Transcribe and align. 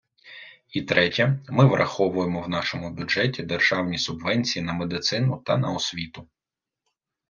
І 0.69 0.81
третє, 0.81 1.39
ми 1.49 1.65
враховуємо 1.65 2.41
в 2.41 2.49
нашому 2.49 2.91
бюджеті 2.91 3.43
державні 3.43 3.97
субвенції 3.97 4.65
на 4.65 4.73
медицину 4.73 5.37
та 5.45 5.57
на 5.57 5.71
освіту. 5.71 6.27